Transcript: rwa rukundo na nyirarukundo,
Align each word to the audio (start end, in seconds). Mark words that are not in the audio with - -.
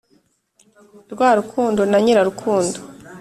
rwa 1.11 1.29
rukundo 1.39 1.81
na 1.89 1.97
nyirarukundo, 2.03 2.77